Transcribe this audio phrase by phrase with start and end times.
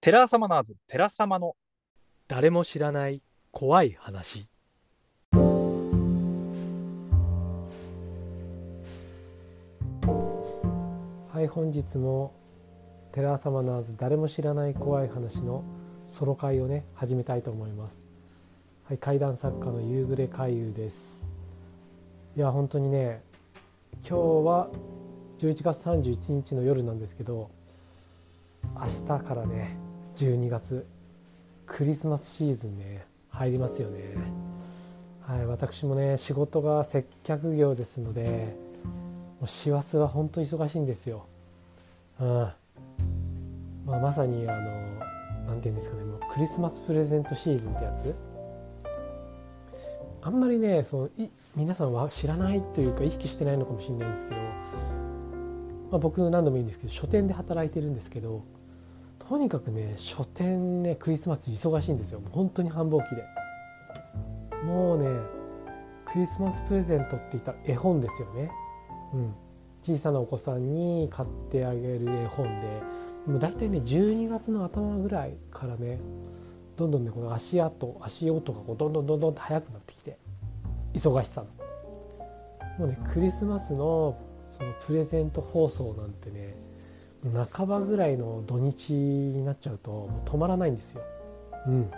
[0.00, 1.56] テラサマナーズ、テラ様の。
[2.28, 4.48] 誰も知らない怖い話。
[11.32, 12.32] はい本日も
[13.12, 15.64] テラサマナーズ誰も知らない怖い話の
[16.06, 18.04] ソロ会をね始めたいと思います。
[18.84, 21.26] はい怪談作家の夕暮れ海遊です。
[22.36, 23.22] いや本当にね
[24.08, 24.68] 今日は
[25.38, 27.50] 11月31日の夜なんですけど
[28.76, 29.85] 明日からね
[30.16, 30.86] 12月
[31.66, 34.00] クリスマスシーズンね入りますよね。
[35.20, 38.56] はい私もね仕事が接客業ですので
[39.38, 41.26] もう師走は本当忙しいんですよ。
[42.18, 42.28] うん。
[43.84, 44.70] まあ、まさにあの
[45.46, 48.14] 何て言うんですかねもうクリスマスプレゼントシーズンってやつ。
[50.22, 54.46] あんまりねそのい皆さんは知らないというか意識してないのかもしれないんですけど、ま
[55.92, 58.42] あ、僕何度も言うんですけど書店で働いてるんですけど
[59.28, 62.20] とにかくね書店ねクリスマス忙しいんですよ。
[62.20, 63.24] もう本当に繁忙期で。
[64.64, 65.08] もうね
[66.04, 68.50] クリスマスプレゼントって言ったら絵本ですよね。
[69.14, 69.34] うん。
[69.82, 72.82] 小さなお子さんに買ってあげる絵本で。
[73.26, 75.98] もう大体ね12月の頭ぐらいからね
[76.76, 80.16] どんどんねこの足跡足音がこうどんどんどんどんと速くなってきて
[80.94, 81.48] 忙しさの。
[82.78, 84.16] もうねクリスマスの
[84.48, 86.54] そのプレゼント放送なんてね
[87.54, 91.02] 半ばぐらいの土日になっちゃうともう止まらないんですよ。
[91.66, 91.90] うん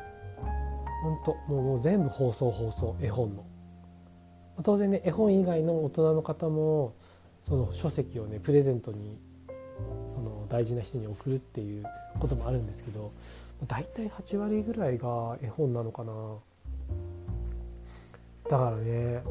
[1.03, 3.45] ほんともうもう全部放送放送絵本の。
[4.65, 6.95] 当然ね絵本以外の大人の方も
[7.47, 9.19] その書籍をねプレゼントに
[10.09, 11.85] その大事な人に送るっていう
[12.19, 13.13] こともあるんですけど
[13.67, 16.13] 大体8割ぐらいが絵本なのかな
[18.51, 19.23] だからね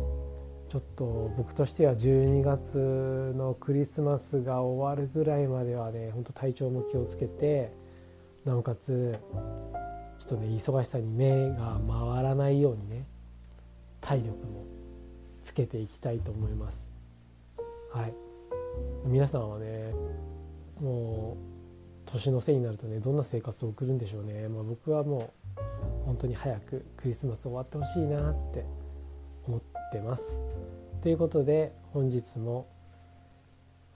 [0.70, 7.72] ちょっと僕としては12月のクリスマスが終わるぐらいまではねほんと体調も気をつけて
[8.44, 9.18] なおかつ
[10.20, 13.06] ちょっとね忙しさに目が回らないようにね
[14.02, 14.66] 体力も
[15.44, 16.86] つけていきたいと思います。
[17.94, 18.14] はい。
[19.06, 19.94] 皆さんはね
[20.82, 21.38] も
[22.06, 28.66] う年のせいになるとねどんな生活を送るんでしょうね、まあ、僕はもう本当に早くクリスマス終わってほしいなって
[29.48, 29.62] 思っ
[29.92, 30.57] てます。
[31.02, 32.68] ということで本日も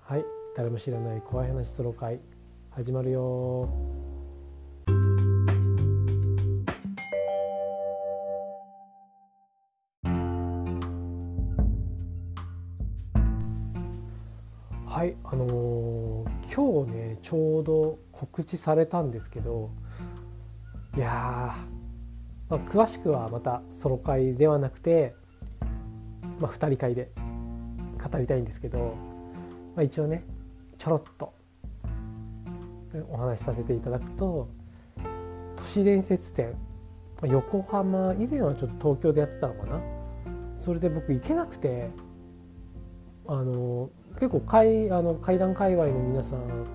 [0.01, 0.25] はい
[0.55, 2.19] 誰も知らない怖い話ソロ会
[2.69, 3.69] 始まるよ。
[14.85, 19.71] はいあのー、今日ねちょうど告知されたんですけど
[20.95, 21.55] いや
[22.51, 25.15] まあ、詳しくはまたソロ会ではなくて、
[26.41, 28.95] まあ、2人会で語りたいんですけど、
[29.75, 30.25] まあ、一応ね
[30.79, 31.33] ちょろっと
[33.09, 34.49] お話しさせていただくと
[35.55, 36.55] 都市伝説展
[37.23, 39.79] 横浜以前はちょっと東京でやってたのかな？
[40.59, 41.89] それで僕行けなくて
[43.27, 46.65] あの結構階あの階段界隈の皆さん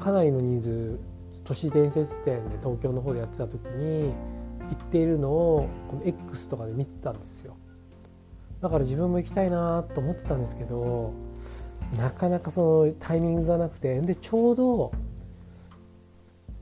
[0.00, 0.98] かなりの人数
[1.44, 4.14] 都市伝説展で東京の方でやってた時に
[4.70, 7.56] 行っているのをこの X とかで見てたんですよ。
[8.62, 11.12] だから自分も行きたいなと思ってたんですけど
[11.98, 14.92] なかなかそのタイミングがなくてでちょうど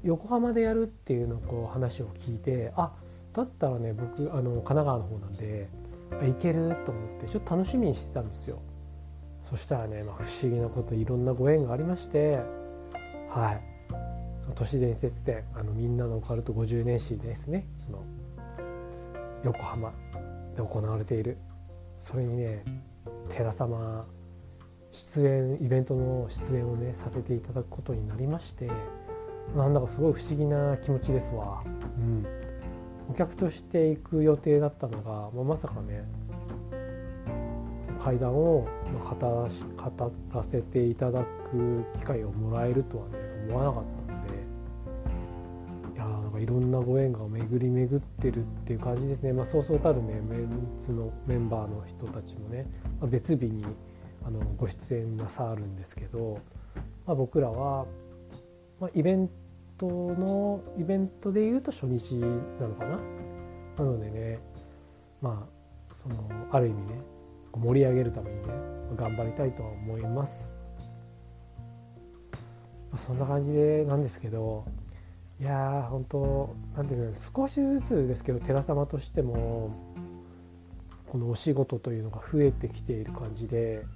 [0.02, 2.90] 横浜でやるっていうのこう話を聞いてあ
[3.34, 5.68] だったらね僕あの神奈川の方なんで
[6.22, 8.60] 行けると思ってちょっと楽しみにしてたんですよ。
[9.48, 12.40] そしたらね、まあ、不思議なこといろんなご縁がありまして
[13.28, 13.62] はい。
[14.54, 17.66] 都市伝説展あのみんなのオカルト50年史ですね。
[17.84, 18.02] その
[19.44, 19.92] 横浜
[20.56, 21.36] で行われている
[22.00, 22.64] それにね
[23.28, 24.06] 寺様
[24.92, 28.68] 出演イベントの出演をねさせていただくことになりまして
[29.56, 31.62] なんだかすごい不思議な気持ちですわ。
[31.98, 32.24] うん、
[33.10, 36.04] お客として行く予定だったのが、まあ、まさかね
[38.02, 38.66] 階段を
[39.20, 39.50] 語
[40.32, 43.18] らせていただく機会をもらえるとはね
[43.48, 43.99] 思わなかった
[46.40, 50.48] いろんなご縁が巡り巡ってるっていう感じですね、まあ、そうそうたるねメン
[50.78, 52.66] ツのメンバーの人たちもね、
[53.00, 53.64] まあ、別日に
[54.24, 56.38] あのご出演なさるんですけど、
[57.06, 57.86] まあ、僕らは、
[58.80, 59.30] まあ、イベン
[59.78, 62.26] トのイベントでいうと初日な
[62.66, 62.98] のかな？
[63.78, 64.38] なのでね
[65.22, 65.46] ま
[65.90, 67.00] あそのある意味ね
[67.52, 68.48] 盛り上げるためにね
[68.96, 70.52] 頑張りたいとは思います。
[72.90, 74.64] まあ、そんな感じでなんですけど
[75.40, 79.74] いやー本当なんていうの少しずつですけど寺様としても
[81.08, 83.86] このお仕事というのが増えてきている感じで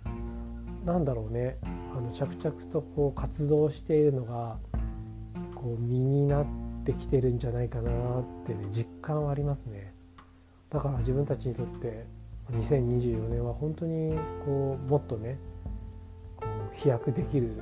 [0.86, 1.58] なんだろうね
[1.94, 4.56] あの着々とこう活動しているのが
[5.54, 6.46] こう身になっ
[6.86, 9.92] てきてるんじゃないかなってね実感はありますね。
[10.70, 12.06] だから自分たちにとって
[12.52, 15.38] 2024年は本当にこうもっとね
[16.36, 17.52] こう飛躍できる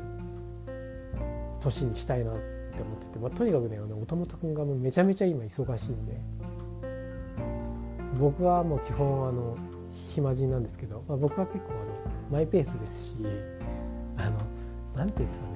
[1.60, 6.20] 年にしたいなって思ってて、まあ、とにかくね音本君がもうめちゃめちゃ今忙しいんで
[8.18, 9.56] 僕はもう基本あの
[10.10, 11.82] 暇人なんですけど、まあ、僕は結構あの
[12.30, 13.16] マイペースですし
[14.16, 14.38] あの
[14.94, 15.50] 何ていうんですかね、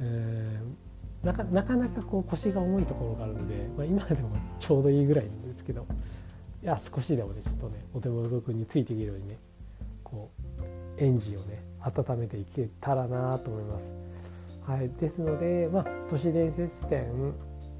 [0.00, 5.86] えー、なかなかなかこう腰が重いところがあるので、まあ、今でもちょうどいいぐらいなんですけど
[6.62, 9.38] いや少しでもねちょっとねお手元君についていけるようにね
[10.02, 10.30] こ
[10.98, 14.05] うエンジンをね温めていけたらなと思います。
[14.66, 17.06] はい、ですので、まあ、都市伝説展、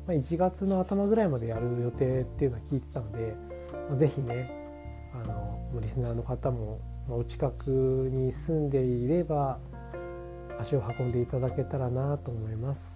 [0.06, 3.34] まあ、1月の頭ぐらいまでやる予定っていうのは聞いてたので、
[3.88, 4.48] まあ、ぜひね
[5.12, 9.58] あのリスナーの方もまお近くに住んでいれば
[10.60, 12.95] 足を運んでいただけたらなと思います。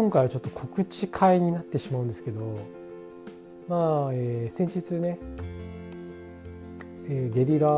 [0.00, 2.56] 今回はちょっと告知会になってしまうんですけど
[3.68, 5.18] まあ、えー、先日ね、
[7.06, 7.68] えー、ゲリラ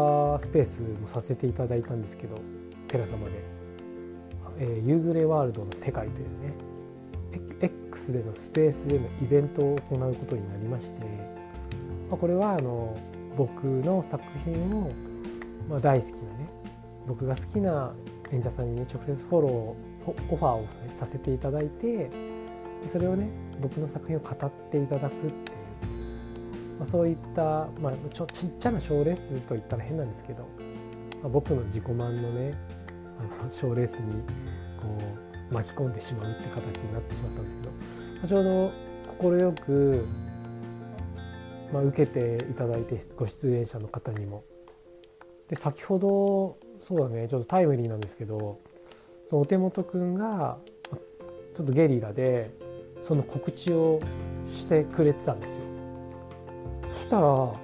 [0.40, 2.36] スペースもさせていただいたんですけど
[2.86, 3.32] テラ様で、
[4.60, 6.54] えー、夕暮れワールドの世界というね
[7.60, 11.04] X でのスペースでのイベントを行うことになりまして、
[12.08, 12.96] まあ、これはあの
[13.36, 14.92] 僕の作品を、
[15.68, 16.48] まあ、大好きなね
[17.08, 17.92] 僕が好きな
[18.30, 20.66] 演者さんに、ね、直接フォローオファーを
[20.98, 22.10] させていただいて
[22.86, 23.28] それをね
[23.60, 25.32] 僕の作品を語っていただくっていう、
[26.80, 30.42] まあ、そういった、まあ、ちょちっちゃな賞レースといったら変なんですけど、
[31.22, 32.54] まあ、僕の自己満のね
[33.50, 34.22] 賞レースに
[34.80, 34.98] こ
[35.50, 40.06] う巻き込んでしまうって形になってしまったんですけど、まあ、ちょうど快く、
[41.72, 44.44] まあ、受けていただいてご出演者の方にも。
[45.48, 48.60] で先ほどそうだねちょっとタイムリーなんですけど
[49.32, 50.58] そのお手元くんが
[51.56, 52.50] ちょっとゲリラで
[53.02, 53.98] その告知を
[54.46, 55.60] してくれてたんですよ。
[56.92, 57.56] そしたら不思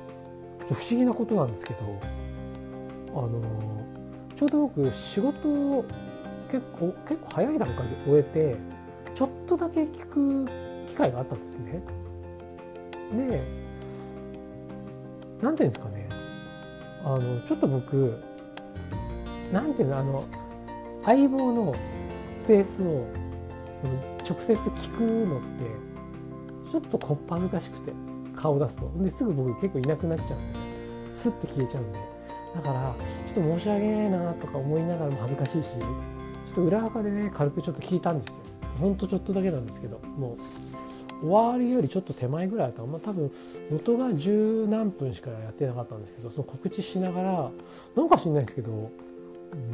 [0.88, 1.80] 議なことなんですけど
[3.10, 3.42] あの
[4.34, 5.84] ちょうど僕仕事を
[6.50, 8.56] 結構結構早い段階で終えて
[9.14, 10.46] ちょっとだけ聞く
[10.88, 11.82] 機会があったんですね。
[13.12, 13.42] で
[15.42, 16.08] 何ていうんですかね。
[17.04, 18.18] あのちょっと僕
[19.52, 20.22] なんていうのあの
[21.08, 21.74] 相棒の
[22.44, 23.06] スペースを
[23.80, 23.94] その
[24.28, 25.46] 直接聞くのって
[26.70, 27.92] ちょっとこっぱずかしくて
[28.36, 28.92] 顔出すと。
[29.02, 30.58] ですぐ僕結構いなくなっちゃうんで
[31.16, 31.98] スッて消えちゃうんで。
[32.56, 32.94] だから
[33.34, 38.34] ちょっと申し訳ないなとか思いながらも恥ずかしいしちょっと裏垢でね軽くちょっと聞いたんですよ。
[38.78, 40.36] ほんとちょっとだけなんですけども
[41.22, 43.30] う終わりよりちょっと手前ぐらいだったまあ、多分
[43.70, 47.50] 元が十何分しかやってなかったんですけどその告知しながら
[47.96, 48.90] なんか知んないんですけど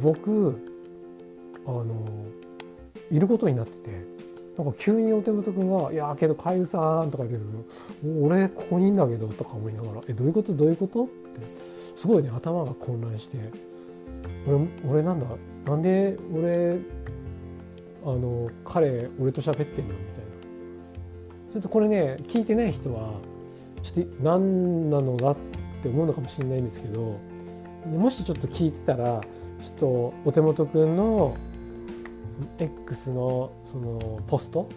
[0.01, 0.74] 僕
[1.67, 1.85] あの
[3.11, 4.05] いることになってて
[4.57, 7.51] なんか急にお手元君が「いやけど海部さん」とか言ってる
[8.01, 10.53] けど「俺ここにいんだけど」とか思いながら「えどういうこと？
[10.53, 11.11] どういうこと?」って
[11.95, 13.37] すごいね頭が混乱して
[14.47, 14.67] 「俺
[15.01, 15.25] 俺なんだ？
[15.65, 16.77] なんで俺
[18.05, 20.25] あの彼俺と喋ってんの?」みたい
[21.49, 23.13] なちょっとこれね聞いてない人は
[23.81, 25.35] ちょっと何なのだっ
[25.83, 27.17] て思うのかもしれないんですけど
[27.89, 29.21] もしちょっと聞いてたら
[29.61, 31.35] ちょっとお手元くんの
[32.59, 34.67] X のそのポスト？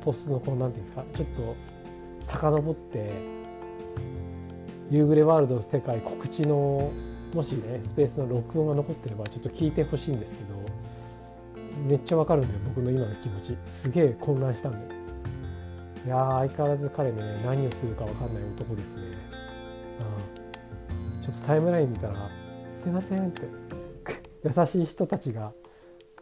[0.00, 1.16] ポストのこう何て言うんですか？
[1.16, 1.56] ちょっと
[2.26, 3.12] 遡って
[4.90, 6.90] 夕暮れワールド世界告知の
[7.34, 10.54] もしねスペースの録音が残ってればちょっと聞いてほしいんですけど
[11.86, 13.56] めっちゃわかるんだよ僕の今の気持ち。
[13.64, 14.94] すげえ混乱したんで。
[16.06, 19.02] いや相変わらず彼ね何をするか分かんない男ですね、
[21.12, 22.30] うん、ちょっとタイムライン見たら
[22.72, 23.42] 「すいません」って。
[24.44, 25.52] 優しい人たちが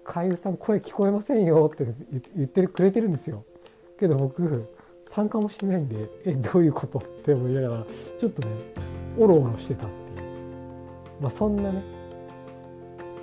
[0.07, 1.85] 海部さん声聞こえませんよって
[2.37, 3.45] 言ってくれてるんですよ。
[3.99, 4.73] けど僕
[5.05, 7.87] 参加もしてないんでえどういうことって思いながら
[8.19, 8.49] ちょっとね
[9.19, 10.29] おろおろしてたっていう。
[11.21, 11.83] まあそんなね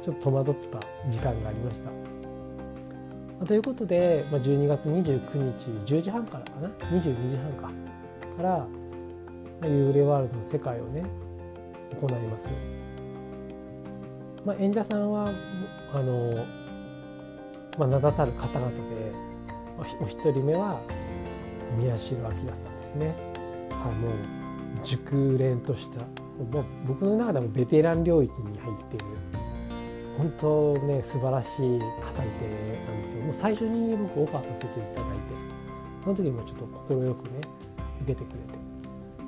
[0.03, 6.67] ちょっと戸惑った時間がありました、ということで、まあ、12月29日10時半からかな
[6.99, 7.71] ？22時半か。
[8.35, 8.67] から、ま
[9.63, 11.05] あ、夕暮れワールドの世界をね
[12.01, 12.49] 行います。
[14.45, 15.31] まあ、演者さんは
[15.93, 16.45] あの
[17.77, 18.79] まあ、名だたる方々で、
[19.77, 20.79] まあ、お一人目は
[21.77, 22.53] 宮代明さんで
[22.83, 23.15] すね。
[23.69, 24.13] はい、もう
[24.83, 25.99] 熟練とした
[26.51, 29.05] もう僕の中でもベテラン領域に入っている
[30.17, 35.23] 本当ね素晴らしい語り手なんですよもう最初に僕オファーさせていただいて
[36.03, 37.13] その時もちょっと快くね
[38.01, 38.53] 受けてくれて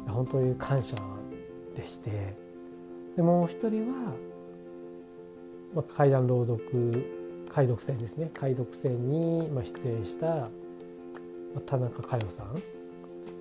[0.08, 0.96] 本当に感謝
[1.76, 2.36] でして
[3.16, 4.14] でもう一人は、
[5.74, 7.25] まあ、怪談朗読
[7.56, 8.30] 解読戦ですね。
[8.34, 10.50] 解読戦に出演した、
[11.66, 12.62] 田中佳代さん。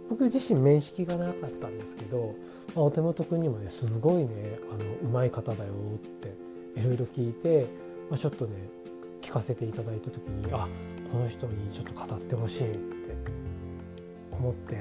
[0.09, 2.33] 僕自身面識がなかったんですけど、
[2.77, 6.33] まあ、お手元くんにもねすごいねあのうまい方だよって
[6.79, 7.67] いろいろ聞いて、
[8.09, 8.69] まあ、ちょっとね
[9.21, 10.69] 聞かせていただいた時にあ
[11.11, 13.17] この人にちょっと語ってほしいって
[14.31, 14.75] 思って、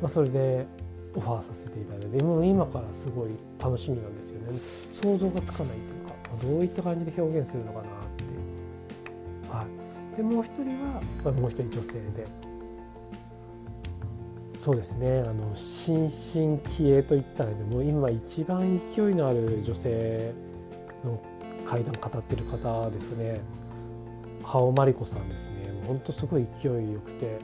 [0.00, 0.66] まあ、それで
[1.14, 3.30] オファーさせていただいてもう今からすごい
[3.60, 5.18] 楽しみなんですよね。
[5.18, 5.97] 想像がつかないというか。
[6.42, 9.48] どういった感じで表現するのかなって。
[9.48, 10.16] はい。
[10.16, 12.26] でもう一人は、まあ、もう一人女性で。
[14.60, 15.20] そうですね。
[15.20, 20.32] あの新進気鋭といったらでも今一番勢いのある女性
[21.04, 21.20] の
[21.66, 23.40] 階段語ってる方ですね。
[24.42, 25.68] 羽尾真理子さんですね。
[25.86, 27.38] ほんとすごい勢いよくて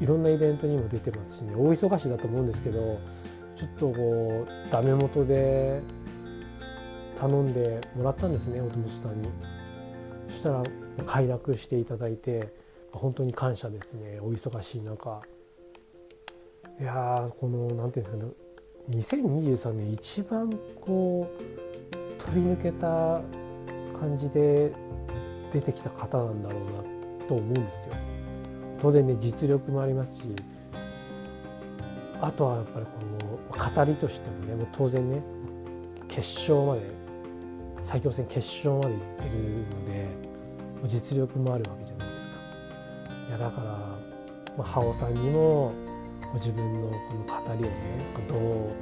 [0.00, 1.54] いろんなイベントにも出てますしね。
[1.56, 3.00] 大忙しだと思うんですけど
[3.56, 5.80] ちょっとこうダメ元で
[7.16, 9.28] 頼んでもらったんですねお友達さんに
[10.28, 10.62] そしたら
[11.06, 12.52] 快諾していただいて
[12.92, 15.20] 本当に感謝ですねお忙しい中
[16.80, 18.34] いやこの何て言うんで
[19.06, 23.20] すかね2023年一番こう飛び抜けた
[23.98, 24.72] 感じで
[25.52, 26.64] 出てきた方なんだろう
[27.20, 27.94] なと思うんですよ。
[28.80, 30.22] 当然ね実力もありますし
[32.20, 32.92] あとはやっぱりこ
[33.56, 35.22] の語りとしてもねもう当然ね
[36.08, 36.82] 決勝まで
[37.86, 40.08] 最強戦決勝まで行ってるので
[40.88, 42.32] 実力もあるわけじゃないですか。
[43.28, 43.98] いやだから、ま
[44.58, 45.72] あ、羽尾さんにも
[46.34, 48.74] 自分のこの語りをねどう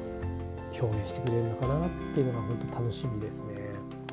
[0.82, 3.52] 表現してくれるのかなっていうのが本当楽しみですね。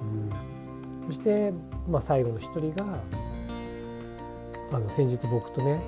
[0.02, 1.54] うん、そして、
[1.88, 3.00] まあ、最後の一人が
[4.74, 5.82] あの先日僕とね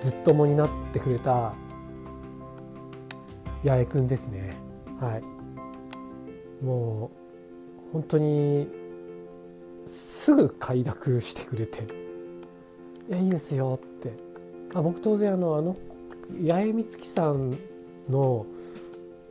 [0.00, 1.52] ずっともになってくれた
[3.64, 4.56] 八重くんですね。
[4.98, 5.39] はい、
[6.62, 7.10] も
[7.88, 8.68] う本当に
[9.86, 11.82] すぐ快諾してくれて
[13.08, 14.30] 「いやいいですよ」って。
[14.74, 15.76] あ僕当然あのあの
[16.46, 17.58] 八重美月さん
[18.08, 18.46] の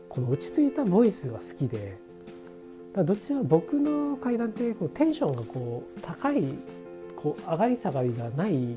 [0.10, 1.98] この落ち着いたボイスが好きで
[2.94, 6.44] だどちら僕の階段ってこうテンションがこう高い
[7.16, 8.76] こう上がり下がりがない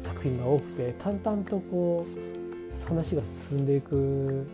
[0.00, 4.46] 作品が多くて淡々とこう話が進んでいく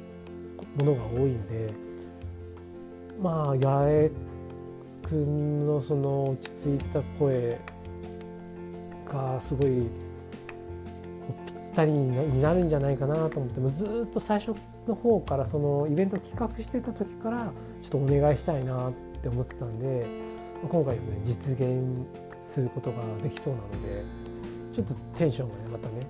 [0.77, 1.73] ものが多いので
[3.21, 4.11] まあ八重
[5.03, 7.61] 君のその落ち着いた声
[9.07, 9.67] がすごい
[11.47, 14.55] ぴったりになるんじゃないかなと思ってもずっと最初
[14.87, 20.07] の方からそのイベント企画してた時からちょっとお願いしたいなって思ってたんで
[20.63, 21.83] 今回もね実現
[22.43, 24.05] することができそうなので
[24.73, 26.07] ちょっとテンションがねまたね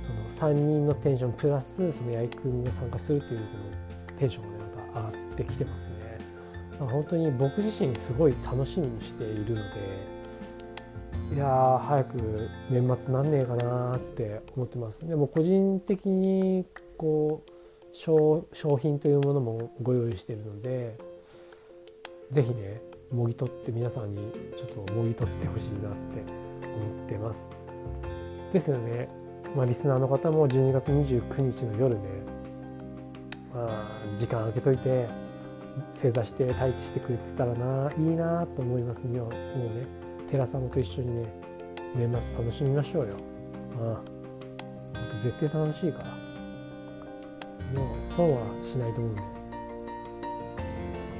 [0.00, 3.46] その3人のテンションプラスその八重君が参加するっていうの
[4.18, 4.64] テンションがね
[4.94, 5.79] また上がってきてます。
[6.86, 10.20] 本当に僕自身すごい楽しみにしているので
[11.34, 15.06] いや早く年末なんねえかなって思ってます。
[15.06, 17.50] でも個人的にこう
[17.92, 18.46] 商
[18.80, 20.96] 品というものもご用意しているので
[22.30, 22.80] 是非ね
[23.12, 26.22] もぎ取って皆さんにちょっともぎ取ってほしいなって
[26.62, 27.48] 思ってます。
[28.52, 29.08] ですので、
[29.56, 32.00] まあ、リスナーの方も12月29日の夜ね、
[33.54, 35.06] まあ、時間空けといて
[35.94, 39.86] 正座して待機してくれてたらないいなと思いますもうね
[40.30, 41.32] 寺さんと一緒にね
[41.94, 43.16] 年末楽しみましょうよ。
[43.80, 44.00] あ
[44.94, 46.30] あほんと絶対楽しいから。
[47.74, 49.26] もう損はしないと思うんで、ま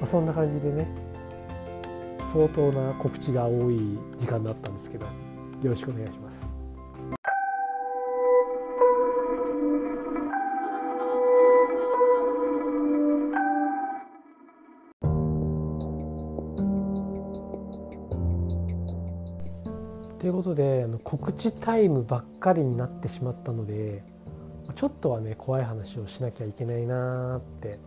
[0.03, 0.89] あ、そんな感じでね
[2.33, 5.13] 相当な告知が多い時間だったんですけどよ
[5.65, 6.30] ろしくお願いします。
[20.41, 24.03] ことで告知タイムばっかりになってしまったので
[24.75, 27.79] ちょっとはね怖い話をしなきゃいけないなって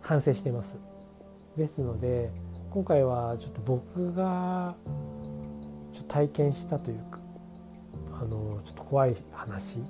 [0.00, 0.76] 反省しています。
[1.56, 2.30] ですので
[2.70, 4.74] 今回はちょっと僕が
[5.92, 7.18] ちょっと体験したというか
[8.20, 9.80] あのちょっと怖い話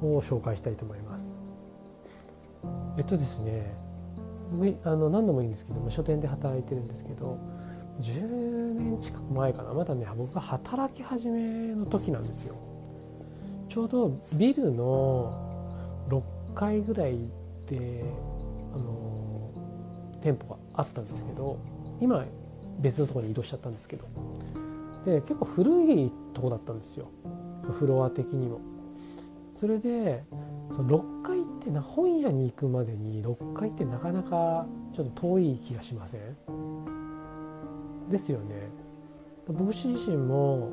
[0.00, 1.34] を紹介したいと思います。
[2.98, 3.74] えっとですね
[4.84, 7.36] あの何度もいいんですけども書店で働いてるんですけど
[8.00, 9.72] 10年近く前かな。
[9.72, 12.56] まだね僕が働き始めの時なんですよ。
[13.68, 15.32] ちょうどビルの
[16.08, 17.18] 6階ぐらい
[17.68, 18.04] で
[18.74, 19.50] あの
[20.20, 21.58] 店舗があったんですけど
[22.00, 22.24] 今
[22.80, 24.06] 別のとこに移動しちゃったんですけど。
[25.04, 27.08] で結構古いとこだったんですよ。
[27.78, 28.60] フロア的にも。
[29.54, 30.24] それで
[30.70, 36.20] その6階ってな本屋に行くまでに6階ってなかなかちょっと遠い気がしません？
[38.10, 38.68] ですよね。
[39.46, 40.72] 僕自身も、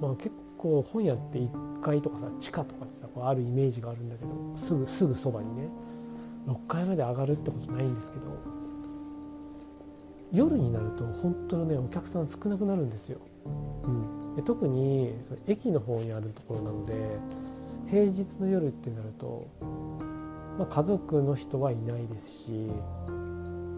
[0.00, 5.68] まあ、結構本屋って1階とかさ地下とかでさこうあるイメージがあるんだけどすぐすぐそばにね
[6.46, 8.22] 6階まで上がるってことないんですけど
[10.32, 13.18] 夜になると本当のねお客さん少なくなるんですよ。
[13.84, 16.94] うん、で特にそ駅の方にあるところなので
[17.90, 19.46] 平日の夜ってなると、
[20.58, 22.70] まあ、家族の人はいないですし、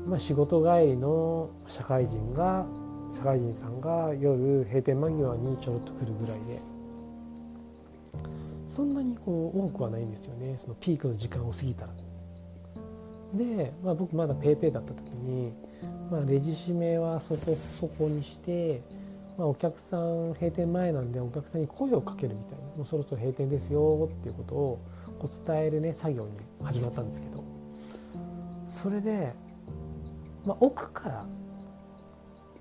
[0.06, 2.66] まあ、仕事帰りの社会人が
[3.12, 6.60] 社会人さんが夜閉店間際にちょろっと来るぐらいで
[8.68, 10.56] そんなにこう多くはないんですよね。
[10.56, 11.92] そのピークの時間を過ぎたら。
[13.32, 15.52] で、まあ、僕まだ PayPay だった時に、
[16.10, 18.82] まあ、レジ締めはそこそこにして
[19.36, 22.64] まあ、お客さん閉店前なんでお客さんに声をかけるみたいな。
[22.76, 24.78] もうそろそろ閉店ですよっていうことを
[25.18, 26.30] こう伝えるね作業に
[26.62, 27.44] 始まったんですけど。
[28.68, 29.32] それで、
[30.46, 31.24] まあ、奥から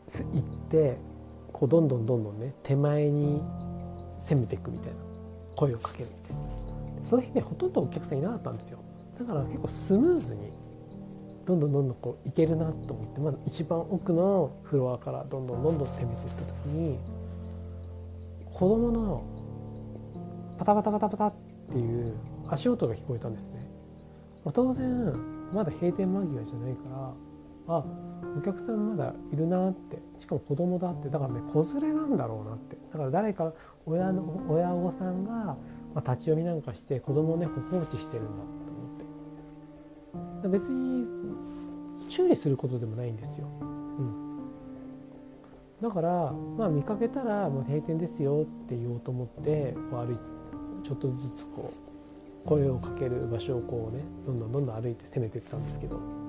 [0.07, 0.97] 行って
[1.51, 3.41] こうどんどんどんどんね手前に
[4.19, 4.97] 攻めていくみたいな
[5.55, 6.43] 声をかけるみたいな
[7.03, 8.79] その日ねほとんどお客さんいなかったんですよ
[9.19, 10.51] だから結構スムーズに
[11.45, 16.99] どんどんどんどんこういけるなと思ってまず一番奥のフロアからどんどんどんどん攻めていった時に
[18.53, 19.23] 子供の
[20.57, 21.33] パタパタパタパタっ
[21.71, 22.13] ていう
[22.47, 23.65] 足音が聞こえたんですね。
[24.45, 25.13] まあ、当然
[25.51, 27.13] まだ閉店間際じゃないから
[27.67, 27.83] あ
[28.37, 29.99] お客さんまだいるなって。
[30.19, 31.09] しかも子供だって。
[31.09, 32.77] だからね子連れなんだろうなって。
[32.91, 33.53] だから誰か
[33.85, 35.57] 親の親御さんが、
[35.93, 38.43] ま、立ち読みなんかして子供をね放置してるんだと
[40.41, 40.47] 思って。
[40.49, 41.07] 別に
[42.09, 43.47] 注意することでもないんですよ。
[43.61, 44.39] うん、
[45.81, 50.17] だからまあ見かけたらもう閉店ですよって言おうと思ってこう歩い
[50.83, 51.71] ちょっとずつこ
[52.45, 56.22] う声をかける場所をこうねどんどんどんどん歩いて攻めていったんですけど。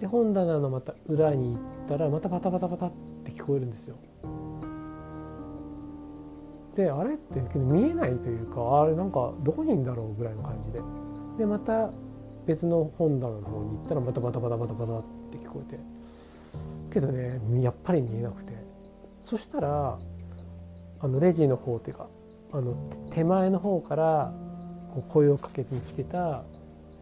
[0.00, 2.92] で本棚のまた裏に行ったらまたパタパタパタっ
[3.24, 3.96] て聞こえるんですよ。
[6.76, 10.80] であれって見えないというかあれなんかどこにいるんだろうぐらいの感じで。
[11.38, 11.90] でまた
[12.46, 15.80] 別の本棚の方に行ったらまたバタバタバタバタって聞こえて。
[16.92, 18.52] けどねやっぱり見えなくて。
[19.24, 19.98] そしたら
[21.00, 22.08] あのレジの方っていうか
[22.52, 22.74] あの
[23.10, 24.32] 手前の方から
[24.94, 26.44] こう声をかけに来てた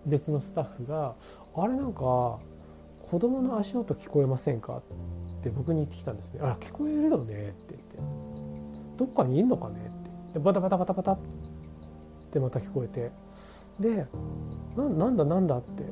[0.06, 1.14] 別のスタッフが
[1.54, 2.38] 「あれなんか
[3.10, 4.78] 子供の足音聞こえませんか?」
[5.38, 7.98] って僕に言ってきたんですね「あ聞こえるよね」って言って
[8.98, 9.74] 「どっかにいんのかね?」
[10.30, 10.38] って。
[10.38, 11.18] バタバタバタバタっ
[12.30, 13.10] てまた聞こえて。
[13.80, 14.06] で
[14.76, 15.82] ななんだなんだって、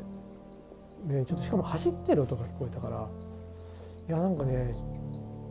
[1.13, 3.09] ね、ちょっとしかも走ってる音が聞こえたから。
[4.09, 4.75] いやなんかね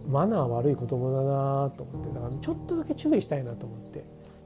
[0.07, 2.13] マナー悪い子供だなと思って。
[2.13, 4.03] だからちょっとだけ注意したいなと思って。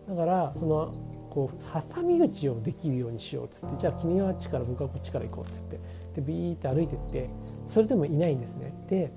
[0.08, 0.94] だからその
[1.30, 3.76] こう挟み撃ちをできるようにしようっつって。
[3.78, 5.80] じゃあ君はあっちから僕はこっちから行こうっつって。
[6.18, 7.30] でビーって歩いてって
[7.68, 9.12] それでもいないんですねで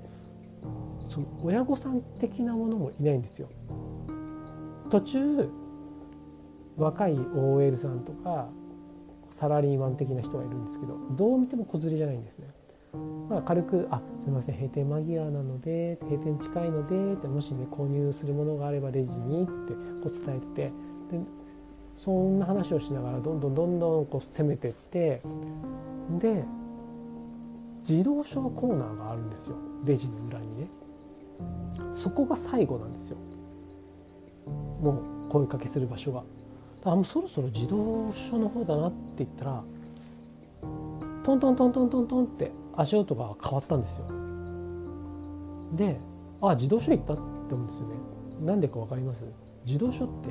[1.09, 3.49] その親御さん的なものもいないんですよ
[4.89, 5.49] 途中
[6.77, 8.49] 若い OL さんとか
[9.31, 12.47] サラリーマン的な人がいるんですけどどう見ても子連れじゃないんですね。
[13.29, 20.69] まあ、軽く「あすいません閉店間際なので閉店近いので」ってもしね購入するものがあればレジにってこう伝えて
[21.09, 21.23] てで
[21.97, 25.21] そんな話をしながらどんどんどんどんこう攻めてって
[26.19, 26.43] で
[27.87, 29.55] 自動書コーナーがあるんですよ。
[29.83, 30.67] レジの裏にね。
[31.93, 33.17] そこが最後なんですよ。
[34.81, 36.23] もう声かけする場所が。
[36.83, 39.63] あもうそろそろ自動書の方だなって言ったら
[41.23, 44.05] トントントントントントンって足音が変わったんですよ。
[45.75, 45.99] で
[46.41, 47.21] あ自動書行ったって
[47.53, 47.95] 思うんですよね。
[48.45, 49.23] なんでか分かります？
[49.65, 50.29] 自動書って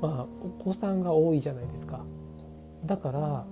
[0.00, 0.26] まあ
[0.60, 2.04] お子さんが多いじゃないですか。
[2.86, 3.44] だから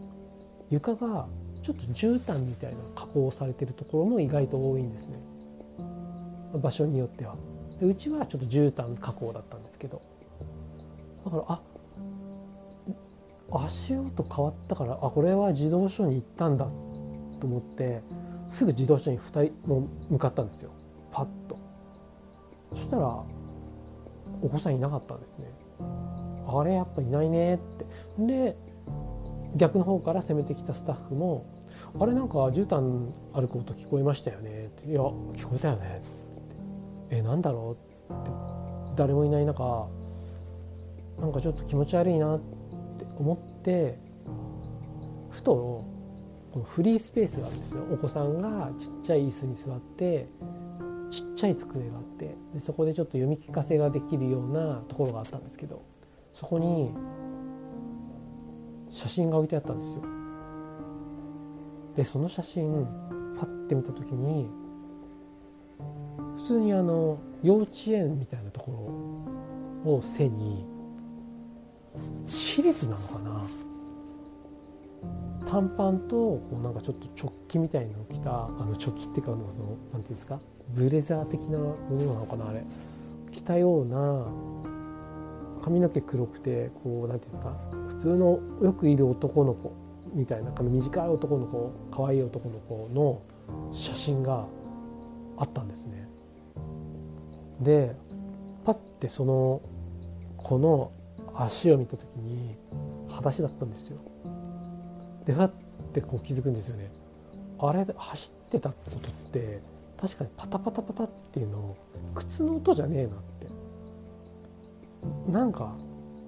[0.70, 1.26] 床が
[1.68, 5.18] ちょっと絨毯みたいな加工されてるところも意外と多いんですね。
[6.54, 7.36] 場所によっては。
[7.78, 10.00] でうちはちょっと絨毯加工だったんですけど。
[11.26, 11.60] だからあ
[13.64, 16.64] 足音変わったからあこれは自動書に行ったんだ
[17.38, 18.02] と思って
[18.48, 20.70] すぐ自動車に2人も向かったんですよ。
[21.12, 21.58] パッと。
[22.72, 23.08] そしたら
[24.40, 25.52] お子さんいなかったんですね。
[26.46, 27.84] あれやっぱいないねって。
[28.20, 28.56] で
[29.56, 31.57] 逆の方から攻めてきたスタッフも
[31.98, 34.66] あれなんか絨毯歩く音聞こえましたよね。
[34.66, 36.02] っていや聞こえたよね。
[36.02, 37.76] ってえなんだろ
[38.10, 38.12] う。
[38.12, 38.30] って
[38.96, 39.86] 誰もいない中
[41.20, 43.98] なんかちょっと気持ち悪いなって思って
[45.30, 45.84] ふと
[46.52, 47.84] このフリースペースがあるんですよ。
[47.92, 50.28] お子さんがちっちゃい椅子に座って
[51.10, 55.82] ちっちゃい机があってでそこでちょっと読み聞かせができるようなところがあったんですけど
[56.34, 56.90] そこに
[58.90, 60.17] 写真が置いてあったんですよ。
[61.98, 62.86] でその写真
[63.36, 64.48] パッて見た時に
[66.36, 69.26] 普通にあの幼稚園みたいなとこ
[69.84, 70.64] ろを背に
[72.28, 73.42] 私立なのかな？
[75.50, 80.38] 短パンとこうなんかちょっとチョッキみたいなのを着たあのチョッキっていうかあのそのなんていうんですか？
[80.68, 82.62] ブレザー的なものなのかなあれ。
[83.32, 84.24] 着たような
[85.64, 87.56] 髪の毛黒くてこうなんていうんですか？
[87.88, 89.72] 普通のよくいる男の子
[90.12, 93.22] みたいなあの短い男の子可愛い男の子の
[93.72, 94.46] 写真が
[95.36, 96.08] あったんですね。
[97.60, 97.96] で
[98.64, 99.60] パッてその
[100.36, 100.92] 子の
[101.34, 102.56] 足を見た時に
[103.08, 103.98] 裸足だったんですよ。
[105.26, 105.52] でふわっ
[105.92, 106.90] てこう気づくんですよね。
[107.58, 109.60] あれ走ってたってことって
[110.00, 111.76] 確かにパタパタパタっていうの
[112.14, 113.46] 靴の音じゃねえなって
[115.30, 115.74] なんか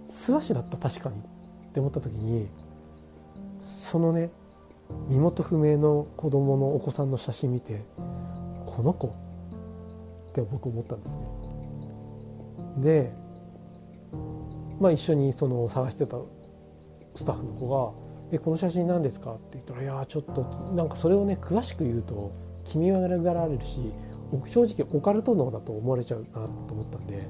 [0.09, 2.49] 素足だった確かにって思った時に
[3.61, 4.31] そのね
[5.09, 7.83] 身元不明の子供のお子さんの写真見て
[8.66, 9.11] この子っ
[10.33, 11.23] て僕思ったんですね。
[12.79, 13.12] で
[14.81, 16.16] まあ一緒にその探してた
[17.14, 17.92] スタッフの子が
[18.33, 20.42] 「えこの写真何ですか?」って言ったら「いやちょっと
[20.75, 22.31] なんかそれをね詳しく言うと
[22.64, 23.92] 気味悪がられるし
[24.46, 27.29] 正直オカルト能だと思われちゃうなと思ったんで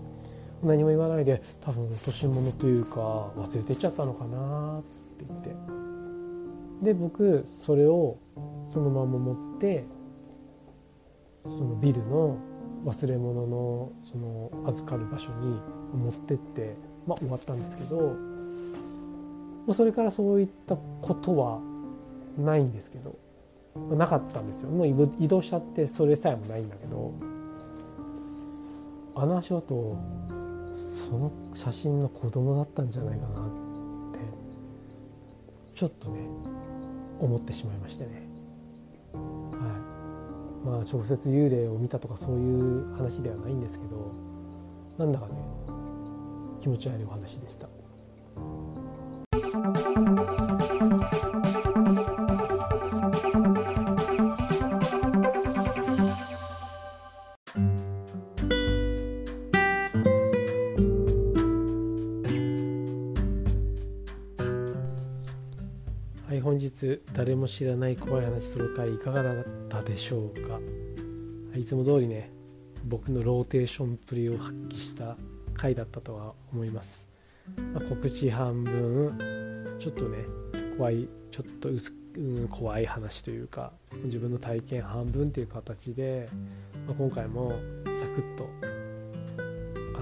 [0.63, 4.83] 何も言わないで多分落とし物というか忘れてっちゃったのかなっ
[5.19, 5.90] て言って
[6.83, 8.17] で僕それを
[8.71, 9.85] そのまま持って
[11.45, 12.39] そのビルの
[12.85, 15.61] 忘れ物のその預かる場所に
[15.95, 18.17] 持ってってまあ終わったんですけど
[19.67, 21.61] まそれからそういったことは
[22.39, 23.17] ないんですけど
[23.75, 24.71] まなかったんですよ。
[24.71, 27.13] もう移動しちゃってそれさえもないんだけど
[29.15, 29.97] あの足音
[30.77, 33.45] その写真の子供だったんじゃないかなっ
[34.13, 34.19] て
[35.75, 36.21] ちょっとね
[37.21, 38.29] 思ってしまいましてね。
[39.13, 44.13] はいまあ、直接幽霊を見たとかそういう話ではないんですけど
[44.99, 45.33] なんだかね
[46.61, 47.69] 気持ち悪いお話でした。
[67.21, 70.59] 誰も知らない怖い話する会いかがだったでしょうか？
[71.55, 72.31] いつも通りね
[72.87, 75.19] 僕のローテンションぶりを発揮した
[75.53, 77.07] 回だったとは思います、
[77.75, 80.17] まあ、告知半分ちょっとね
[80.79, 86.27] 怖いちょっと薄、うん、怖い話というか自分の体験半分っていう形で、
[86.87, 87.51] まあ、今回も
[87.85, 88.65] サクッと、あ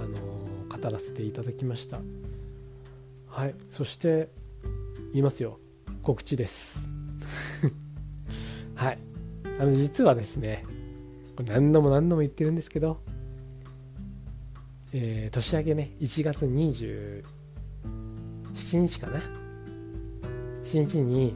[0.06, 1.98] のー、語らせていただきました。
[3.26, 4.28] はいそして
[5.12, 5.58] 言いますよ。
[6.04, 6.88] 告知です。
[8.78, 8.98] はい。
[9.60, 10.64] あの実はですね
[11.36, 13.00] これ何度も何度も言ってるんですけど、
[14.92, 17.24] えー、年明けね1月27
[18.86, 19.20] 日かな
[20.62, 21.34] ？7日に、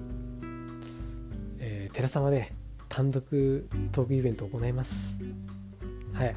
[1.58, 2.52] えー、寺様で
[2.88, 4.94] 単独トークイベントを行います。
[6.12, 6.36] はい。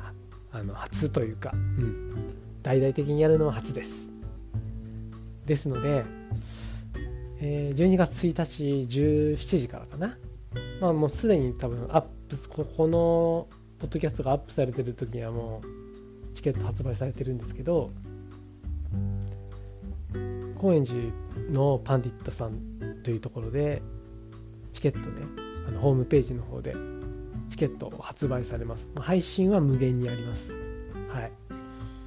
[0.51, 4.07] あの初というか、うん、大々的にやるのは初です。
[5.45, 6.03] ですので
[7.41, 8.63] えー、12月1日
[8.99, 10.17] 17時からかな？
[10.81, 13.47] まあもうすでに多分アップ、ここの
[13.79, 17.91] ポッドキャストがアップされてる時にはもうチケット発売されてるんですけど、
[20.57, 20.97] 高円寺
[21.51, 22.59] のパンディットさん
[23.03, 23.81] というところで
[24.73, 25.27] チケットね、
[25.67, 26.75] あのホームページの方で
[27.49, 28.88] チケット発売されます。
[28.99, 30.53] 配信は無限にあります。
[31.09, 31.31] はい。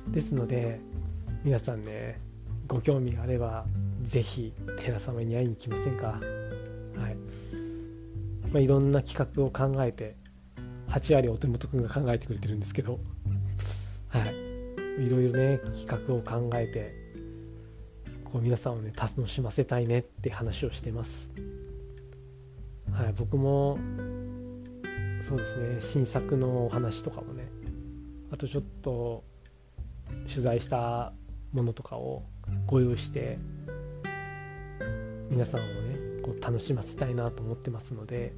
[0.08, 0.80] ですので、
[1.44, 2.20] 皆さんね、
[2.66, 3.64] ご興味があれば
[4.02, 6.20] ぜひ寺様に会いに来ませんか、
[8.52, 10.16] まあ、いろんな企画を考えて
[10.88, 12.98] 8割お手元くんが考えてくれてるんですけど
[14.08, 14.48] はい。
[14.98, 16.92] いろいろね企画を考えて
[18.24, 21.30] こう皆さんをね楽しませたいねって話をしてます。
[22.90, 23.12] はい。
[23.16, 23.78] 僕も
[25.22, 27.48] そうですね新作のお話とかもね
[28.30, 29.24] あとちょっと
[30.26, 31.12] 取材した
[31.52, 32.24] ものとかを
[32.66, 33.38] ご用意して
[35.30, 35.97] 皆さんをね
[36.28, 38.34] こう楽しませたいなと思ってますので、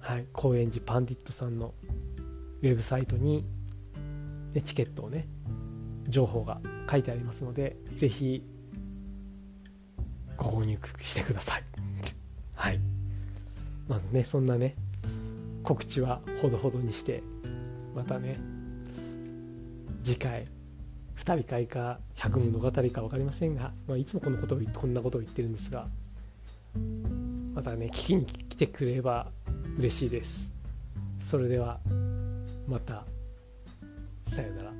[0.00, 1.74] はい、高円寺パンディットさんの
[2.62, 3.44] ウェブサイトに、
[4.54, 5.26] ね、チケットをね
[6.08, 6.60] 情報が
[6.90, 8.42] 書いてありますので是非
[10.38, 11.64] ご購入してください。
[12.54, 12.80] はい。
[13.88, 14.74] まずねそんなね
[15.62, 17.22] 告知はほどほどにして
[17.94, 18.38] またね
[20.02, 20.46] 次回
[21.16, 25.88] 2人会か100物語か分かりませんが、まあ、いつもこのことをこんなことを言ってるんですが
[27.58, 29.26] またね聞きに来てくれれば
[29.78, 30.48] 嬉しいです。
[31.28, 31.80] それでは
[32.68, 33.04] また。
[34.28, 34.77] さようなら。